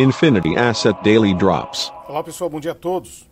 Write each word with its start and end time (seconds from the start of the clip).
Infinity 0.00 0.56
Asset 0.56 0.98
Daily 1.04 1.34
Drops. 1.34 1.92
Olá 2.08 2.24
pessoal, 2.24 2.48
bom 2.48 2.58
dia 2.58 2.72
a 2.72 2.74
todos. 2.74 3.28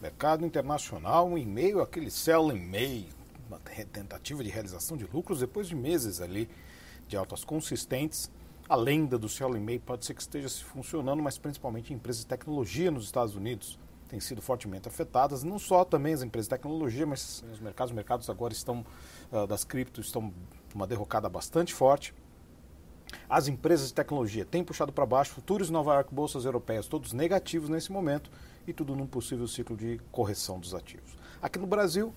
Mercado 0.00 0.44
internacional 0.44 1.38
em 1.38 1.46
meio 1.46 1.80
àquele 1.80 2.10
sell 2.10 2.50
em 2.50 2.58
meio, 2.58 3.06
uma 3.48 3.60
tentativa 3.60 4.42
de 4.42 4.50
realização 4.50 4.96
de 4.96 5.06
lucros 5.06 5.38
depois 5.38 5.68
de 5.68 5.76
meses 5.76 6.20
ali 6.20 6.50
de 7.06 7.16
altas 7.16 7.44
consistentes. 7.44 8.28
A 8.68 8.74
lenda 8.74 9.16
do 9.16 9.28
sell 9.28 9.56
em 9.56 9.60
meio 9.60 9.78
pode 9.78 10.04
ser 10.04 10.14
que 10.14 10.22
esteja 10.22 10.48
se 10.48 10.64
funcionando, 10.64 11.22
mas 11.22 11.38
principalmente 11.38 11.94
empresas 11.94 12.22
de 12.22 12.26
tecnologia 12.26 12.90
nos 12.90 13.04
Estados 13.04 13.36
Unidos 13.36 13.78
têm 14.08 14.18
sido 14.18 14.42
fortemente 14.42 14.88
afetadas, 14.88 15.44
não 15.44 15.56
só 15.56 15.84
também 15.84 16.14
as 16.14 16.22
empresas 16.24 16.46
de 16.46 16.50
tecnologia, 16.56 17.06
mas 17.06 17.44
os 17.52 17.60
mercados, 17.60 17.92
os 17.92 17.94
mercados 17.94 18.28
agora 18.28 18.52
estão 18.52 18.84
uh, 19.30 19.46
das 19.46 19.62
criptos 19.62 20.06
estão 20.06 20.34
uma 20.74 20.84
derrocada 20.84 21.28
bastante 21.28 21.72
forte. 21.72 22.12
As 23.28 23.48
empresas 23.48 23.88
de 23.88 23.94
tecnologia 23.94 24.44
têm 24.44 24.62
puxado 24.62 24.92
para 24.92 25.06
baixo, 25.06 25.32
futuros 25.32 25.70
Nova 25.70 25.94
York, 25.94 26.14
bolsas 26.14 26.44
europeias, 26.44 26.86
todos 26.86 27.12
negativos 27.12 27.68
nesse 27.68 27.90
momento 27.90 28.30
e 28.66 28.72
tudo 28.72 28.94
num 28.94 29.06
possível 29.06 29.46
ciclo 29.48 29.76
de 29.76 30.00
correção 30.10 30.58
dos 30.58 30.74
ativos. 30.74 31.16
Aqui 31.40 31.58
no 31.58 31.66
Brasil, 31.66 32.14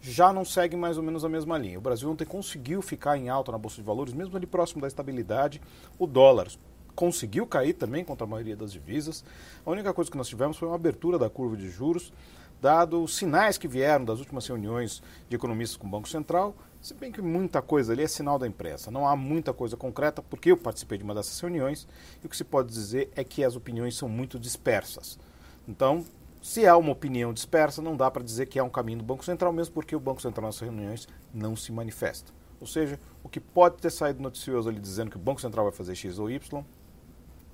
já 0.00 0.32
não 0.32 0.44
segue 0.44 0.76
mais 0.76 0.96
ou 0.96 1.02
menos 1.02 1.24
a 1.24 1.28
mesma 1.28 1.58
linha. 1.58 1.78
O 1.78 1.82
Brasil 1.82 2.10
ontem 2.10 2.24
conseguiu 2.24 2.80
ficar 2.80 3.16
em 3.16 3.28
alta 3.28 3.52
na 3.52 3.58
Bolsa 3.58 3.76
de 3.76 3.82
Valores, 3.82 4.14
mesmo 4.14 4.36
ali 4.36 4.46
próximo 4.46 4.80
da 4.80 4.86
estabilidade. 4.86 5.60
O 5.98 6.06
dólar 6.06 6.48
conseguiu 6.94 7.46
cair 7.46 7.74
também 7.74 8.04
contra 8.04 8.24
a 8.24 8.28
maioria 8.28 8.56
das 8.56 8.72
divisas. 8.72 9.24
A 9.64 9.70
única 9.70 9.92
coisa 9.94 10.10
que 10.10 10.16
nós 10.16 10.28
tivemos 10.28 10.56
foi 10.56 10.68
uma 10.68 10.74
abertura 10.74 11.18
da 11.18 11.30
curva 11.30 11.56
de 11.56 11.68
juros, 11.68 12.12
dado 12.60 13.02
os 13.02 13.16
sinais 13.16 13.56
que 13.56 13.68
vieram 13.68 14.04
das 14.04 14.18
últimas 14.18 14.46
reuniões 14.46 15.02
de 15.28 15.36
economistas 15.36 15.76
com 15.76 15.86
o 15.86 15.90
Banco 15.90 16.08
Central 16.08 16.54
se 16.80 16.94
bem 16.94 17.10
que 17.10 17.20
muita 17.20 17.60
coisa 17.60 17.92
ali 17.92 18.04
é 18.04 18.08
sinal 18.08 18.38
da 18.38 18.46
imprensa, 18.46 18.90
não 18.90 19.06
há 19.06 19.16
muita 19.16 19.52
coisa 19.52 19.76
concreta, 19.76 20.22
porque 20.22 20.52
eu 20.52 20.56
participei 20.56 20.96
de 20.96 21.02
uma 21.02 21.14
dessas 21.14 21.38
reuniões 21.40 21.88
e 22.22 22.26
o 22.26 22.28
que 22.28 22.36
se 22.36 22.44
pode 22.44 22.68
dizer 22.68 23.10
é 23.16 23.24
que 23.24 23.44
as 23.44 23.56
opiniões 23.56 23.96
são 23.96 24.08
muito 24.08 24.38
dispersas. 24.38 25.18
Então, 25.66 26.04
se 26.40 26.66
há 26.66 26.76
uma 26.76 26.92
opinião 26.92 27.32
dispersa, 27.32 27.82
não 27.82 27.96
dá 27.96 28.08
para 28.10 28.22
dizer 28.22 28.46
que 28.46 28.60
há 28.60 28.64
um 28.64 28.70
caminho 28.70 28.98
do 28.98 29.04
Banco 29.04 29.24
Central, 29.24 29.52
mesmo 29.52 29.74
porque 29.74 29.96
o 29.96 30.00
Banco 30.00 30.22
Central 30.22 30.46
nessas 30.46 30.60
reuniões 30.60 31.08
não 31.34 31.56
se 31.56 31.72
manifesta. 31.72 32.32
Ou 32.60 32.66
seja, 32.66 32.98
o 33.24 33.28
que 33.28 33.40
pode 33.40 33.78
ter 33.78 33.90
saído 33.90 34.22
noticioso 34.22 34.68
ali 34.68 34.78
dizendo 34.78 35.10
que 35.10 35.16
o 35.16 35.20
Banco 35.20 35.40
Central 35.40 35.64
vai 35.64 35.74
fazer 35.74 35.96
X 35.96 36.18
ou 36.18 36.30
Y 36.30 36.64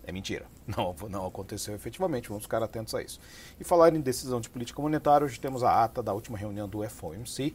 é 0.07 0.13
mentira. 0.13 0.47
Não, 0.67 0.95
não 1.11 1.27
aconteceu 1.27 1.75
efetivamente, 1.75 2.29
vamos 2.29 2.45
ficar 2.45 2.63
atentos 2.63 2.95
a 2.95 3.03
isso. 3.03 3.21
E 3.61 3.65
falar 3.65 3.95
em 3.95 4.01
decisão 4.01 4.41
de 4.41 4.49
política 4.49 4.81
monetária, 4.81 5.25
hoje 5.25 5.39
temos 5.39 5.63
a 5.63 5.85
ata 5.85 6.03
da 6.03 6.15
última 6.15 6.39
reunião 6.39 6.67
do 6.67 6.83
FOMC, 6.89 7.55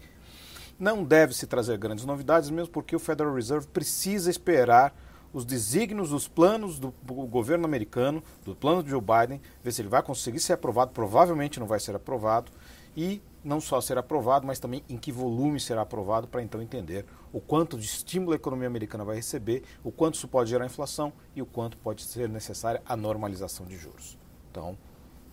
não 0.77 1.03
deve 1.03 1.33
se 1.33 1.47
trazer 1.47 1.77
grandes 1.77 2.05
novidades, 2.05 2.49
mesmo 2.49 2.71
porque 2.71 2.95
o 2.95 2.99
Federal 2.99 3.33
Reserve 3.33 3.67
precisa 3.67 4.29
esperar 4.29 4.93
os 5.33 5.45
desígnios 5.45 6.09
dos 6.09 6.27
planos 6.27 6.79
do 6.79 6.91
governo 7.03 7.65
americano, 7.65 8.23
do 8.43 8.55
plano 8.55 8.81
de 8.81 8.89
Joe 8.89 9.01
Biden, 9.01 9.41
ver 9.63 9.71
se 9.71 9.81
ele 9.81 9.89
vai 9.89 10.01
conseguir 10.01 10.39
ser 10.39 10.53
aprovado, 10.53 10.91
provavelmente 10.91 11.59
não 11.59 11.67
vai 11.67 11.79
ser 11.79 11.95
aprovado, 11.95 12.51
e 12.95 13.21
não 13.43 13.61
só 13.61 13.79
ser 13.79 13.97
aprovado, 13.97 14.45
mas 14.45 14.59
também 14.59 14.83
em 14.89 14.97
que 14.97 15.11
volume 15.11 15.59
será 15.59 15.81
aprovado, 15.81 16.27
para 16.27 16.41
então 16.41 16.61
entender 16.61 17.05
o 17.31 17.39
quanto 17.39 17.77
de 17.77 17.85
estímulo 17.85 18.33
a 18.33 18.35
economia 18.35 18.67
americana 18.67 19.05
vai 19.05 19.15
receber, 19.15 19.63
o 19.83 19.91
quanto 19.91 20.15
isso 20.15 20.27
pode 20.27 20.49
gerar 20.49 20.65
inflação 20.65 21.13
e 21.35 21.41
o 21.41 21.45
quanto 21.45 21.77
pode 21.77 22.03
ser 22.03 22.27
necessária 22.27 22.81
a 22.85 22.95
normalização 22.95 23.65
de 23.65 23.77
juros. 23.77 24.17
Então, 24.51 24.77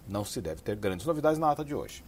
não 0.06 0.24
se 0.24 0.40
deve 0.40 0.62
ter 0.62 0.76
grandes 0.76 1.06
novidades 1.06 1.38
na 1.38 1.50
ata 1.50 1.64
de 1.64 1.74
hoje. 1.74 2.04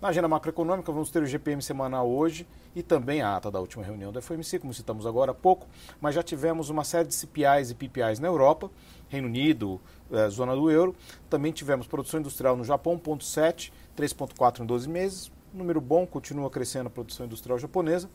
Na 0.00 0.08
agenda 0.08 0.28
macroeconômica, 0.28 0.92
vamos 0.92 1.10
ter 1.10 1.20
o 1.20 1.26
GPM 1.26 1.60
semanal 1.60 2.08
hoje 2.08 2.46
e 2.72 2.84
também 2.84 3.20
a 3.20 3.34
ata 3.34 3.50
da 3.50 3.58
última 3.58 3.82
reunião 3.82 4.12
da 4.12 4.22
FOMC, 4.22 4.60
como 4.60 4.72
citamos 4.72 5.04
agora 5.04 5.32
há 5.32 5.34
pouco, 5.34 5.66
mas 6.00 6.14
já 6.14 6.22
tivemos 6.22 6.70
uma 6.70 6.84
série 6.84 7.08
de 7.08 7.14
CPIs 7.16 7.72
e 7.72 7.74
PPIs 7.74 8.20
na 8.20 8.28
Europa, 8.28 8.70
Reino 9.08 9.26
Unido, 9.26 9.80
eh, 10.12 10.28
zona 10.28 10.54
do 10.54 10.70
euro. 10.70 10.94
Também 11.28 11.50
tivemos 11.50 11.88
produção 11.88 12.20
industrial 12.20 12.56
no 12.56 12.62
Japão, 12.62 12.96
1,7, 12.96 13.72
3,4 13.96 14.60
em 14.60 14.66
12 14.66 14.88
meses. 14.88 15.32
Número 15.52 15.80
bom, 15.80 16.06
continua 16.06 16.48
crescendo 16.48 16.86
a 16.86 16.90
produção 16.90 17.26
industrial 17.26 17.58
japonesa. 17.58 18.08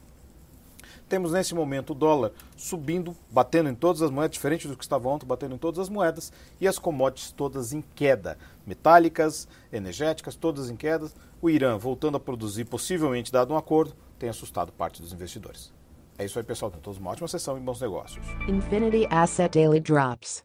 Temos 1.08 1.32
nesse 1.32 1.54
momento 1.54 1.92
o 1.92 1.96
dólar 1.96 2.32
subindo, 2.58 3.16
batendo 3.30 3.70
em 3.70 3.76
todas 3.76 4.02
as 4.02 4.10
moedas, 4.10 4.34
diferente 4.34 4.68
do 4.68 4.76
que 4.76 4.84
estava 4.84 5.08
ontem, 5.10 5.26
batendo 5.26 5.56
em 5.56 5.58
todas 5.58 5.80
as 5.80 5.90
moedas, 5.90 6.32
e 6.60 6.68
as 6.68 6.80
commodities 6.80 7.32
todas 7.32 7.74
em 7.74 7.84
queda. 7.96 8.38
Metálicas, 8.66 9.48
energéticas, 9.72 10.36
todas 10.36 10.70
em 10.70 10.76
queda. 10.76 11.12
O 11.42 11.50
Irã 11.50 11.78
voltando 11.78 12.18
a 12.18 12.20
produzir, 12.20 12.66
possivelmente 12.66 13.32
dado 13.32 13.54
um 13.54 13.58
acordo, 13.58 13.94
tem 14.18 14.30
assustado 14.30 14.72
parte 14.72 15.02
dos 15.02 15.14
investidores. 15.14 15.72
É 16.18 16.26
isso 16.26 16.38
aí, 16.38 16.46
pessoal. 16.46 16.72
Tenham 16.72 16.82
todos 16.82 17.00
uma 17.00 17.12
ótima 17.12 17.28
sessão 17.28 17.58
e 17.58 17.60
bons 17.60 17.82
negócios. 17.82 18.26
Infinity 18.48 19.08
Asset 19.10 19.60
Daily 19.60 19.80
Drops. 19.80 20.44